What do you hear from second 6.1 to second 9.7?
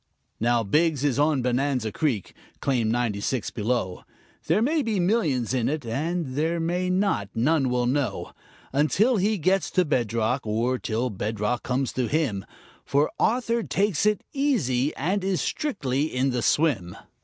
there may not; none will know Until he gets